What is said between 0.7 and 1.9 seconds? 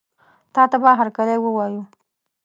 به هرکلی ووایو.